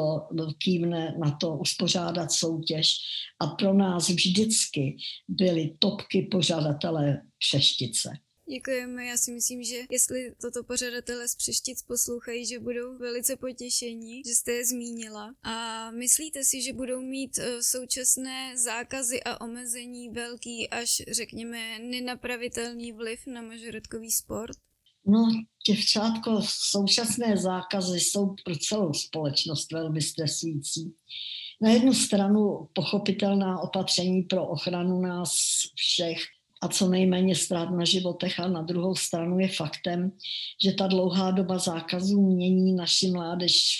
kývne 0.58 1.14
na 1.18 1.30
to 1.30 1.56
uspořádat 1.56 2.32
soutěž. 2.32 2.96
A 3.40 3.46
pro 3.46 3.74
nás 3.74 4.08
vždycky 4.08 4.96
byly 5.28 5.74
topky 5.78 6.22
pořadatelé 6.22 7.22
Přeštice. 7.38 8.10
Děkujeme, 8.50 9.06
já 9.06 9.16
si 9.16 9.32
myslím, 9.32 9.62
že 9.62 9.76
jestli 9.90 10.34
toto 10.42 10.64
pořadatele 10.64 11.28
z 11.28 11.36
Přeštic 11.36 11.82
poslouchají, 11.82 12.46
že 12.46 12.58
budou 12.58 12.98
velice 12.98 13.36
potěšení, 13.36 14.22
že 14.26 14.34
jste 14.34 14.52
je 14.52 14.66
zmínila. 14.66 15.34
A 15.42 15.90
myslíte 15.90 16.44
si, 16.44 16.62
že 16.62 16.72
budou 16.72 17.00
mít 17.00 17.38
eh, 17.38 17.62
současné 17.62 18.58
zákazy 18.58 19.22
a 19.22 19.40
omezení 19.40 20.08
velký 20.08 20.70
až, 20.70 21.02
řekněme, 21.10 21.78
nenapravitelný 21.78 22.92
vliv 22.92 23.26
na 23.26 23.42
mažoretkový 23.42 24.10
sport? 24.10 24.56
No, 25.06 25.28
děvčátko, 25.68 26.42
současné 26.70 27.36
zákazy 27.36 28.00
jsou 28.00 28.34
pro 28.44 28.56
celou 28.56 28.92
společnost 28.92 29.72
velmi 29.72 30.02
stresující. 30.02 30.94
Na 31.62 31.70
jednu 31.70 31.94
stranu 31.94 32.68
pochopitelná 32.72 33.60
opatření 33.60 34.22
pro 34.22 34.48
ochranu 34.48 35.00
nás 35.00 35.30
všech, 35.74 36.18
a 36.60 36.68
co 36.68 36.88
nejméně 36.88 37.36
ztrát 37.36 37.70
na 37.70 37.84
životech 37.84 38.40
a 38.40 38.48
na 38.48 38.62
druhou 38.62 38.96
stranu 38.96 39.38
je 39.38 39.48
faktem, 39.48 40.12
že 40.64 40.72
ta 40.72 40.86
dlouhá 40.86 41.30
doba 41.30 41.58
zákazů 41.58 42.22
mění 42.22 42.72
naši 42.72 43.10
mládež 43.10 43.78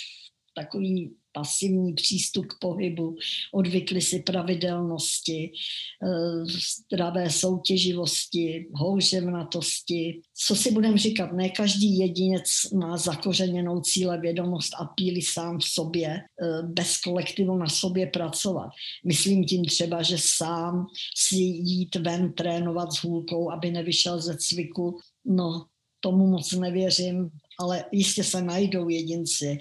takový 0.55 1.17
pasivní 1.33 1.93
přístup 1.93 2.47
k 2.47 2.59
pohybu, 2.61 3.17
odvykli 3.55 4.01
si 4.01 4.23
pravidelnosti, 4.23 5.53
eh, 5.53 6.45
zdravé 6.91 7.31
soutěživosti, 7.31 8.69
houževnatosti. 8.75 10.21
Co 10.35 10.57
si 10.57 10.71
budeme 10.71 10.99
říkat, 10.99 11.33
ne 11.33 11.49
každý 11.49 11.99
jedinec 11.99 12.71
má 12.75 12.97
zakořeněnou 12.97 13.81
cíle 13.81 14.21
vědomost 14.21 14.75
a 14.81 14.85
píli 14.85 15.23
sám 15.23 15.59
v 15.59 15.65
sobě, 15.65 16.09
eh, 16.09 16.63
bez 16.63 16.97
kolektivu 16.97 17.57
na 17.57 17.69
sobě 17.69 18.07
pracovat. 18.07 18.71
Myslím 19.05 19.45
tím 19.45 19.65
třeba, 19.65 20.03
že 20.03 20.17
sám 20.19 20.87
si 21.17 21.37
jít 21.37 21.97
ven 21.97 22.33
trénovat 22.33 22.93
s 22.93 23.05
hůlkou, 23.05 23.51
aby 23.51 23.71
nevyšel 23.71 24.21
ze 24.21 24.37
cviku, 24.37 24.99
no 25.25 25.67
tomu 26.01 26.27
moc 26.27 26.53
nevěřím, 26.53 27.31
ale 27.59 27.85
jistě 27.93 28.25
se 28.25 28.43
najdou 28.43 28.89
jedinci, 28.89 29.59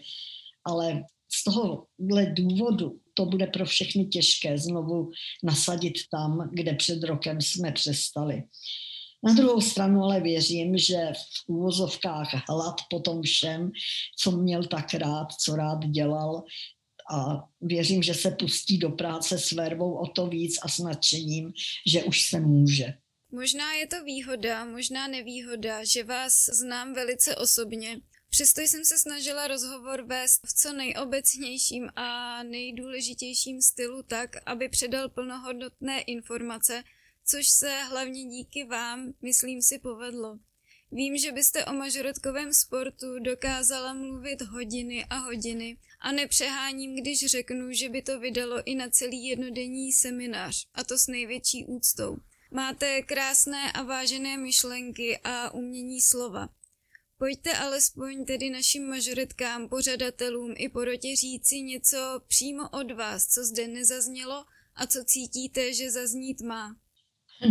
ale 0.66 1.04
z 1.32 1.44
tohohle 1.44 2.26
důvodu 2.34 3.00
to 3.14 3.26
bude 3.26 3.48
pro 3.48 3.66
všechny 3.66 4.06
těžké 4.06 4.58
znovu 4.58 5.12
nasadit 5.44 5.94
tam, 6.12 6.50
kde 6.54 6.74
před 6.74 7.04
rokem 7.04 7.42
jsme 7.42 7.72
přestali. 7.72 8.44
Na 9.24 9.34
druhou 9.34 9.62
stranu 9.62 10.04
ale 10.04 10.22
věřím, 10.22 10.78
že 10.78 10.98
v 11.14 11.50
úvozovkách 11.50 12.50
hlad 12.50 12.76
po 12.90 13.00
tom 13.00 13.22
všem, 13.22 13.72
co 14.20 14.32
měl 14.32 14.64
tak 14.64 14.94
rád, 14.94 15.28
co 15.34 15.56
rád 15.56 15.86
dělal, 15.86 16.44
a 17.12 17.44
věřím, 17.62 18.04
že 18.04 18.14
se 18.14 18.32
pustí 18.32 18.78
do 18.78 18.90
práce 18.90 19.38
s 19.38 19.52
vervou 19.52 19.94
o 19.94 20.08
to 20.08 20.28
víc 20.28 20.60
a 20.64 20.68
s 20.68 20.80
nadšením, 20.80 21.54
že 21.88 22.04
už 22.04 22.22
se 22.22 22.40
může. 22.40 22.94
Možná 23.32 23.74
je 23.74 23.88
to 23.88 24.04
výhoda, 24.04 24.66
možná 24.66 25.08
nevýhoda, 25.08 25.84
že 25.84 26.04
vás 26.04 26.46
znám 26.46 26.94
velice 26.94 27.36
osobně 27.36 28.00
Přesto 28.30 28.62
jsem 28.62 28.86
se 28.86 28.98
snažila 28.98 29.48
rozhovor 29.48 30.02
vést 30.02 30.48
v 30.48 30.54
co 30.54 30.74
nejobecnějším 30.74 31.90
a 31.96 32.44
nejdůležitějším 32.44 33.62
stylu 33.62 34.04
tak, 34.04 34.30
aby 34.46 34.70
předal 34.70 35.10
plnohodnotné 35.10 36.02
informace, 36.02 36.84
což 37.26 37.48
se 37.48 37.84
hlavně 37.84 38.26
díky 38.26 38.64
vám, 38.64 39.14
myslím 39.22 39.62
si, 39.62 39.80
povedlo. 39.80 40.40
Vím, 40.92 41.18
že 41.18 41.32
byste 41.32 41.66
o 41.66 41.74
mažoretkovém 41.74 42.54
sportu 42.54 43.20
dokázala 43.20 43.94
mluvit 43.94 44.42
hodiny 44.42 45.06
a 45.10 45.18
hodiny 45.18 45.78
a 46.00 46.12
nepřeháním, 46.12 46.96
když 46.96 47.26
řeknu, 47.26 47.72
že 47.72 47.90
by 47.90 48.02
to 48.02 48.20
vydalo 48.20 48.64
i 48.66 48.76
na 48.76 48.90
celý 48.90 49.26
jednodenní 49.26 49.94
seminář, 49.94 50.68
a 50.74 50.84
to 50.84 50.98
s 50.98 51.08
největší 51.08 51.66
úctou. 51.66 52.18
Máte 52.52 53.02
krásné 53.02 53.72
a 53.72 53.84
vážené 53.84 54.38
myšlenky 54.38 55.20
a 55.24 55.54
umění 55.54 56.02
slova. 56.02 56.50
Pojďte 57.20 57.58
alespoň 57.58 58.26
tedy 58.26 58.50
našim 58.50 58.90
mažoretkám, 58.90 59.70
pořadatelům 59.70 60.54
i 60.58 60.70
porotě 60.70 61.16
říci 61.16 61.62
něco 61.62 61.98
přímo 62.28 62.70
od 62.70 62.92
vás, 62.92 63.28
co 63.28 63.44
zde 63.44 63.68
nezaznělo 63.68 64.46
a 64.76 64.88
co 64.88 65.00
cítíte, 65.06 65.74
že 65.74 65.92
zaznít 65.92 66.42
má. 66.42 66.76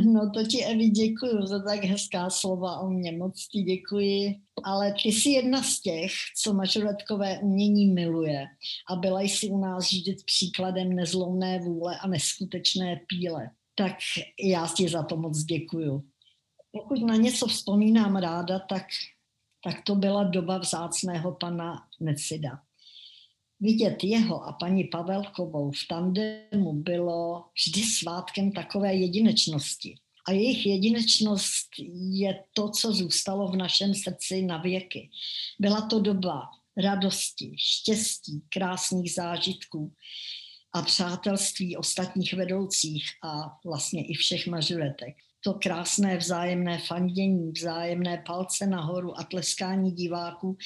No 0.04 0.30
to 0.34 0.44
ti, 0.44 0.64
Evi, 0.64 0.88
děkuji 0.88 1.46
za 1.46 1.62
tak 1.62 1.84
hezká 1.84 2.30
slova 2.30 2.80
o 2.80 2.88
mě, 2.88 3.12
moc 3.12 3.48
ti 3.48 3.62
děkuji. 3.62 4.34
Ale 4.64 4.94
ty 5.02 5.08
jsi 5.08 5.30
jedna 5.30 5.62
z 5.62 5.80
těch, 5.80 6.12
co 6.42 6.54
mažoretkové 6.54 7.38
umění 7.38 7.86
miluje 7.92 8.46
a 8.90 8.96
byla 8.96 9.20
jsi 9.20 9.50
u 9.50 9.58
nás 9.58 9.90
vždy 9.90 10.16
příkladem 10.26 10.92
nezlomné 10.92 11.58
vůle 11.58 11.98
a 11.98 12.08
neskutečné 12.08 13.00
píle. 13.08 13.50
Tak 13.74 13.94
já 14.44 14.68
ti 14.76 14.88
za 14.88 15.02
to 15.02 15.16
moc 15.16 15.38
děkuju. 15.38 16.02
Pokud 16.72 17.06
na 17.06 17.16
něco 17.16 17.46
vzpomínám 17.46 18.16
ráda, 18.16 18.58
tak 18.58 18.84
tak 19.64 19.84
to 19.84 19.94
byla 19.94 20.24
doba 20.24 20.58
vzácného 20.58 21.32
pana 21.32 21.86
Necida. 22.00 22.62
Vidět 23.60 24.04
jeho 24.04 24.44
a 24.44 24.52
paní 24.52 24.84
Pavelkovou 24.84 25.70
v 25.70 25.86
tandemu 25.88 26.72
bylo 26.72 27.44
vždy 27.54 27.82
svátkem 27.82 28.52
takové 28.52 28.94
jedinečnosti. 28.94 29.94
A 30.28 30.32
jejich 30.32 30.66
jedinečnost 30.66 31.68
je 32.12 32.44
to, 32.52 32.70
co 32.70 32.92
zůstalo 32.92 33.48
v 33.48 33.56
našem 33.56 33.94
srdci 33.94 34.42
na 34.42 34.56
věky. 34.56 35.10
Byla 35.58 35.80
to 35.80 36.00
doba 36.00 36.42
radosti, 36.76 37.54
štěstí, 37.56 38.42
krásných 38.48 39.12
zážitků 39.12 39.92
a 40.72 40.82
přátelství 40.82 41.76
ostatních 41.76 42.34
vedoucích 42.34 43.04
a 43.24 43.58
vlastně 43.64 44.06
i 44.06 44.14
všech 44.14 44.46
mažuretek 44.46 45.16
to 45.40 45.54
krásné 45.54 46.16
vzájemné 46.16 46.78
fandění, 46.78 47.52
vzájemné 47.52 48.22
palce 48.26 48.66
nahoru 48.66 49.18
a 49.18 49.24
tleskání 49.24 49.92
diváků 49.92 50.56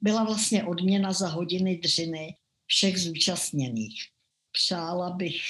byla 0.00 0.24
vlastně 0.24 0.64
odměna 0.64 1.12
za 1.12 1.28
hodiny 1.28 1.76
dřiny 1.76 2.36
všech 2.66 2.98
zúčastněných. 2.98 4.00
Přála 4.52 5.10
bych 5.10 5.42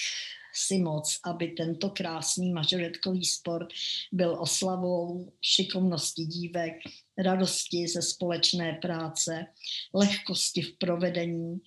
si 0.55 0.79
moc, 0.79 1.19
aby 1.25 1.49
tento 1.49 1.91
krásný 1.91 2.53
mažoretkový 2.53 3.25
sport 3.25 3.69
byl 4.13 4.37
oslavou 4.41 5.33
šikovnosti 5.41 6.25
dívek, 6.25 6.75
radosti 7.19 7.89
ze 7.89 8.03
společné 8.03 8.79
práce, 8.83 9.47
lehkosti 9.95 10.63
v 10.63 10.79
provedení 10.79 11.59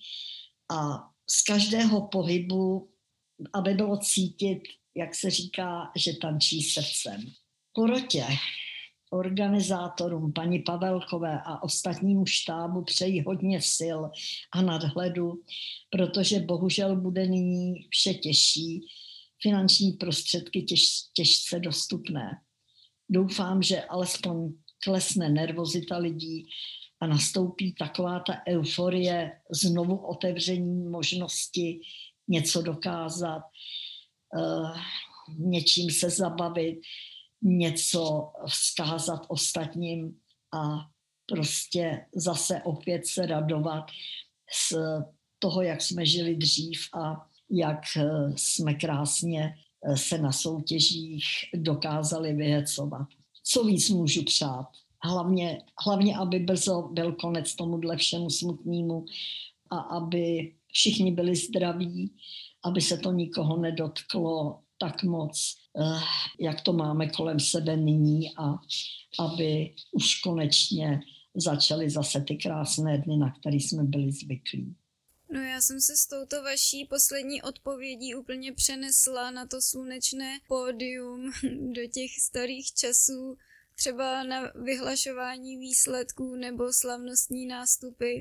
a 0.70 1.10
z 1.30 1.42
každého 1.42 2.08
pohybu, 2.08 2.90
aby 3.52 3.74
bylo 3.74 3.98
cítit, 3.98 4.62
jak 4.96 5.14
se 5.14 5.30
říká, 5.30 5.92
že 5.96 6.12
tančí 6.12 6.62
srdcem. 6.62 7.20
Porotě 7.72 8.26
organizátorům, 9.10 10.32
paní 10.32 10.58
Pavelkové 10.58 11.40
a 11.44 11.62
ostatnímu 11.62 12.26
štábu 12.26 12.84
přeji 12.84 13.22
hodně 13.22 13.62
sil 13.76 14.00
a 14.52 14.62
nadhledu, 14.62 15.42
protože 15.90 16.40
bohužel 16.40 16.96
bude 16.96 17.26
nyní 17.26 17.74
vše 17.90 18.14
těžší, 18.14 18.80
finanční 19.42 19.92
prostředky 19.92 20.62
těž, 20.62 20.86
těžce 21.12 21.60
dostupné. 21.60 22.40
Doufám, 23.08 23.62
že 23.62 23.84
alespoň 23.84 24.52
klesne 24.84 25.28
nervozita 25.28 25.98
lidí 25.98 26.46
a 27.00 27.06
nastoupí 27.06 27.74
taková 27.74 28.20
ta 28.20 28.42
euforie 28.48 29.32
znovu 29.50 29.96
otevření 29.96 30.88
možnosti 30.88 31.80
něco 32.28 32.62
dokázat, 32.62 33.42
něčím 35.38 35.90
se 35.90 36.10
zabavit, 36.10 36.80
něco 37.42 38.32
vzkázat 38.48 39.20
ostatním 39.28 40.16
a 40.54 40.90
prostě 41.26 42.06
zase 42.14 42.62
opět 42.64 43.06
se 43.06 43.26
radovat 43.26 43.84
z 44.52 44.76
toho, 45.38 45.62
jak 45.62 45.82
jsme 45.82 46.06
žili 46.06 46.36
dřív 46.36 46.88
a 46.94 47.26
jak 47.50 47.80
eh, 47.96 48.32
jsme 48.36 48.74
krásně 48.74 49.54
eh, 49.84 49.96
se 49.96 50.18
na 50.18 50.32
soutěžích 50.32 51.24
dokázali 51.54 52.32
vyhecovat. 52.32 53.08
Co 53.44 53.64
víc 53.64 53.90
můžu 53.90 54.24
přát? 54.24 54.66
Hlavně, 55.02 55.62
hlavně, 55.86 56.16
aby 56.16 56.38
brzo 56.38 56.88
byl 56.92 57.12
konec 57.12 57.54
tomuhle 57.54 57.96
všemu 57.96 58.30
smutnému 58.30 59.04
a 59.70 59.78
aby 59.78 60.54
všichni 60.72 61.12
byli 61.12 61.36
zdraví, 61.36 62.16
aby 62.64 62.80
se 62.80 62.96
to 62.96 63.12
nikoho 63.12 63.56
nedotklo 63.56 64.60
tak 64.78 65.02
moc, 65.02 65.54
eh, 65.80 66.00
jak 66.40 66.60
to 66.60 66.72
máme 66.72 67.08
kolem 67.08 67.40
sebe 67.40 67.76
nyní 67.76 68.36
a 68.36 68.54
aby 69.18 69.74
už 69.92 70.20
konečně 70.20 71.00
začaly 71.34 71.90
zase 71.90 72.20
ty 72.20 72.36
krásné 72.36 72.98
dny, 72.98 73.16
na 73.16 73.32
které 73.40 73.56
jsme 73.56 73.84
byli 73.84 74.12
zvyklí. 74.12 74.76
No 75.30 75.40
já 75.40 75.60
jsem 75.60 75.80
se 75.80 75.96
s 75.96 76.06
touto 76.06 76.42
vaší 76.42 76.84
poslední 76.84 77.42
odpovědí 77.42 78.14
úplně 78.14 78.52
přenesla 78.52 79.30
na 79.30 79.46
to 79.46 79.62
slunečné 79.62 80.38
pódium 80.48 81.32
do 81.72 81.86
těch 81.86 82.10
starých 82.20 82.72
časů, 82.72 83.36
třeba 83.74 84.22
na 84.22 84.52
vyhlašování 84.54 85.56
výsledků 85.56 86.34
nebo 86.34 86.72
slavnostní 86.72 87.46
nástupy. 87.46 88.18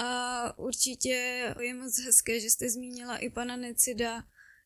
A 0.00 0.58
určitě 0.58 1.14
je 1.60 1.74
moc 1.74 1.98
hezké, 1.98 2.40
že 2.40 2.50
jste 2.50 2.70
zmínila 2.70 3.16
i 3.16 3.30
pana 3.30 3.56
Necida, 3.56 4.22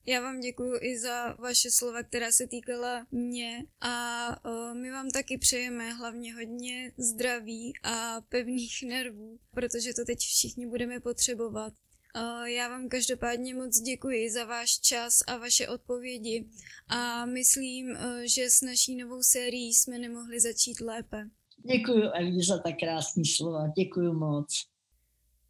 já 0.07 0.21
vám 0.21 0.41
děkuji 0.41 0.79
i 0.81 0.99
za 0.99 1.33
vaše 1.39 1.71
slova, 1.71 2.03
která 2.03 2.33
se 2.33 2.47
týkala 2.47 3.07
mě 3.11 3.67
a 3.81 4.27
o, 4.45 4.75
my 4.75 4.91
vám 4.91 5.11
taky 5.11 5.39
přejeme 5.39 5.93
hlavně 5.93 6.35
hodně 6.35 6.93
zdraví 6.99 7.73
a 7.83 8.21
pevných 8.21 8.83
nervů, 8.87 9.39
protože 9.55 9.95
to 9.95 10.05
teď 10.05 10.19
všichni 10.19 10.67
budeme 10.67 11.01
potřebovat. 11.01 11.73
Já 12.45 12.69
vám 12.69 12.89
každopádně 12.89 13.55
moc 13.55 13.81
děkuji 13.81 14.31
za 14.31 14.45
váš 14.45 14.81
čas 14.81 15.19
a 15.27 15.37
vaše 15.37 15.69
odpovědi 15.69 16.49
a 16.89 17.27
myslím, 17.27 17.97
že 18.25 18.51
s 18.51 18.61
naší 18.61 18.97
novou 18.97 19.23
sérií 19.23 19.75
jsme 19.75 19.99
nemohli 19.99 20.41
začít 20.41 20.81
lépe. 20.81 21.29
Děkuji 21.73 22.03
Evi 22.15 22.43
za 22.49 22.59
tak 22.59 22.75
krásný 22.81 23.27
slova, 23.27 23.69
děkuji 23.79 24.13
moc. 24.13 24.72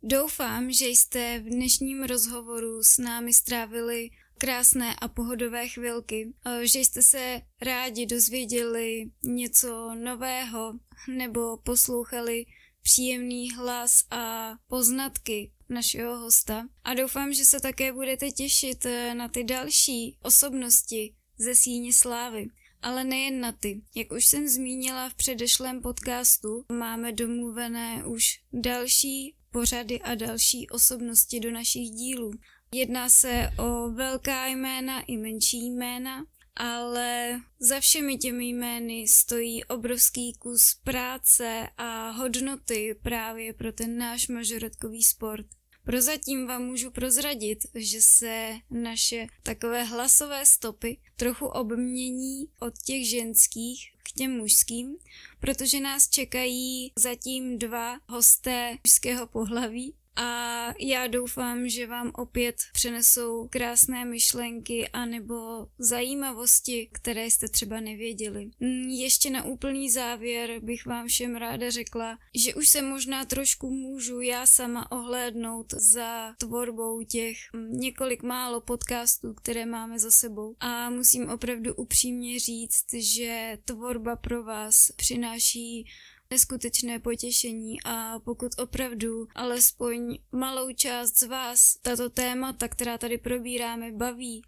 Doufám, 0.04 0.72
že 0.72 0.86
jste 0.86 1.38
v 1.38 1.42
dnešním 1.42 2.02
rozhovoru 2.02 2.82
s 2.82 2.98
námi 2.98 3.32
strávili 3.32 4.10
krásné 4.38 4.96
a 4.96 5.08
pohodové 5.08 5.68
chvilky, 5.68 6.32
eh, 6.46 6.66
že 6.66 6.78
jste 6.78 7.02
se 7.02 7.40
rádi 7.60 8.06
dozvěděli 8.06 9.10
něco 9.24 9.94
nového 9.94 10.72
nebo 11.08 11.56
poslouchali 11.56 12.46
příjemný 12.82 13.50
hlas 13.52 14.04
a 14.10 14.54
poznatky 14.68 15.52
našeho 15.68 16.18
hosta. 16.18 16.66
A 16.84 16.94
doufám, 16.94 17.32
že 17.32 17.44
se 17.44 17.60
také 17.60 17.92
budete 17.92 18.30
těšit 18.30 18.86
eh, 18.86 19.14
na 19.14 19.28
ty 19.28 19.44
další 19.44 20.16
osobnosti 20.22 21.14
ze 21.38 21.54
síně 21.54 21.92
slávy. 21.92 22.46
Ale 22.82 23.04
nejen 23.04 23.40
na 23.40 23.52
ty. 23.52 23.82
Jak 23.94 24.12
už 24.12 24.26
jsem 24.26 24.48
zmínila 24.48 25.08
v 25.08 25.14
předešlém 25.14 25.82
podcastu, 25.82 26.64
máme 26.72 27.12
domluvené 27.12 28.04
už 28.06 28.40
další 28.52 29.34
pořady 29.50 30.00
a 30.00 30.14
další 30.14 30.70
osobnosti 30.70 31.40
do 31.40 31.50
našich 31.50 31.90
dílů. 31.90 32.32
Jedná 32.74 33.08
se 33.08 33.50
o 33.58 33.90
velká 33.90 34.46
jména 34.46 35.00
i 35.00 35.16
menší 35.16 35.70
jména, 35.70 36.24
ale 36.56 37.40
za 37.58 37.80
všemi 37.80 38.18
těmi 38.18 38.48
jmény 38.48 39.08
stojí 39.08 39.64
obrovský 39.64 40.32
kus 40.38 40.80
práce 40.84 41.68
a 41.76 42.10
hodnoty 42.10 42.98
právě 43.02 43.52
pro 43.52 43.72
ten 43.72 43.98
náš 43.98 44.28
mažoretkový 44.28 45.02
sport. 45.02 45.46
Prozatím 45.84 46.46
vám 46.46 46.62
můžu 46.62 46.90
prozradit, 46.90 47.58
že 47.74 48.02
se 48.02 48.54
naše 48.70 49.26
takové 49.42 49.84
hlasové 49.84 50.46
stopy 50.46 50.98
trochu 51.16 51.46
obmění 51.46 52.48
od 52.60 52.74
těch 52.78 53.08
ženských 53.08 53.92
k 54.02 54.12
těm 54.12 54.30
mužským, 54.36 54.96
protože 55.40 55.80
nás 55.80 56.08
čekají 56.08 56.92
zatím 56.96 57.58
dva 57.58 58.00
hosté 58.08 58.78
mužského 58.86 59.26
pohlaví, 59.26 59.94
a 60.16 60.52
já 60.78 61.06
doufám, 61.06 61.68
že 61.68 61.86
vám 61.86 62.10
opět 62.14 62.56
přenesou 62.72 63.48
krásné 63.48 64.04
myšlenky 64.04 64.88
anebo 64.88 65.66
zajímavosti, 65.78 66.88
které 66.92 67.26
jste 67.26 67.48
třeba 67.48 67.80
nevěděli. 67.80 68.50
Mm, 68.60 68.88
ještě 68.88 69.30
na 69.30 69.44
úplný 69.44 69.90
závěr 69.90 70.60
bych 70.60 70.86
vám 70.86 71.06
všem 71.06 71.36
ráda 71.36 71.70
řekla, 71.70 72.18
že 72.34 72.54
už 72.54 72.68
se 72.68 72.82
možná 72.82 73.24
trošku 73.24 73.70
můžu 73.70 74.20
já 74.20 74.46
sama 74.46 74.92
ohlédnout 74.92 75.74
za 75.74 76.34
tvorbou 76.38 77.02
těch 77.02 77.36
mm, 77.52 77.72
několik 77.72 78.22
málo 78.22 78.60
podcastů, 78.60 79.34
které 79.34 79.66
máme 79.66 79.98
za 79.98 80.10
sebou. 80.10 80.56
A 80.60 80.90
musím 80.90 81.28
opravdu 81.28 81.74
upřímně 81.74 82.40
říct, 82.40 82.86
že 82.94 83.58
tvorba 83.64 84.16
pro 84.16 84.44
vás 84.44 84.92
přináší 84.96 85.86
neskutečné 86.32 86.98
potěšení 86.98 87.82
a 87.84 88.18
pokud 88.18 88.52
opravdu 88.58 89.26
alespoň 89.34 90.18
malou 90.32 90.72
část 90.72 91.18
z 91.18 91.22
vás 91.22 91.76
tato 91.82 92.10
témata, 92.10 92.68
která 92.68 92.98
tady 92.98 93.18
probíráme, 93.18 93.92
baví 93.92 94.42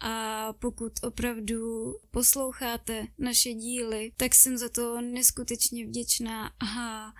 a 0.00 0.52
pokud 0.52 0.92
opravdu 1.02 1.92
posloucháte 2.10 3.06
naše 3.18 3.52
díly, 3.52 4.12
tak 4.16 4.34
jsem 4.34 4.58
za 4.58 4.68
to 4.68 5.00
neskutečně 5.00 5.86
vděčná 5.86 6.46
a 6.76 7.12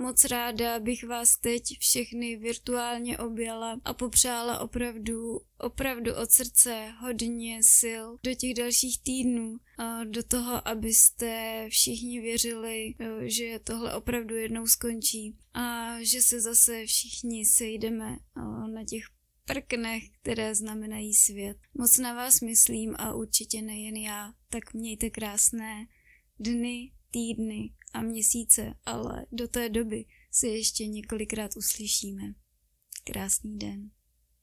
Moc 0.00 0.24
ráda 0.24 0.80
bych 0.80 1.04
vás 1.04 1.38
teď 1.38 1.62
všechny 1.78 2.36
virtuálně 2.36 3.18
objala 3.18 3.80
a 3.84 3.94
popřála 3.94 4.58
opravdu, 4.58 5.40
opravdu 5.58 6.14
od 6.14 6.30
srdce 6.30 6.92
hodně 7.00 7.62
sil 7.78 8.04
do 8.24 8.34
těch 8.34 8.54
dalších 8.54 9.02
týdnů, 9.02 9.56
do 10.04 10.22
toho, 10.22 10.68
abyste 10.68 11.64
všichni 11.70 12.20
věřili, 12.20 12.94
že 13.22 13.58
tohle 13.64 13.94
opravdu 13.94 14.36
jednou 14.36 14.66
skončí 14.66 15.36
a 15.54 15.96
že 16.02 16.22
se 16.22 16.40
zase 16.40 16.86
všichni 16.86 17.46
sejdeme 17.46 18.16
na 18.74 18.84
těch 18.84 19.04
prknech, 19.44 20.02
které 20.22 20.54
znamenají 20.54 21.14
svět. 21.14 21.56
Moc 21.74 21.98
na 21.98 22.14
vás 22.14 22.40
myslím 22.40 22.94
a 22.98 23.14
určitě 23.14 23.62
nejen 23.62 23.96
já, 23.96 24.32
tak 24.48 24.74
mějte 24.74 25.10
krásné 25.10 25.86
dny, 26.38 26.92
týdny 27.10 27.70
a 27.92 28.02
měsíce, 28.02 28.74
ale 28.86 29.26
do 29.32 29.48
té 29.48 29.68
doby 29.68 30.04
se 30.30 30.46
ještě 30.46 30.86
několikrát 30.86 31.56
uslyšíme. 31.56 32.22
Krásný 33.04 33.58
den. 33.58 33.90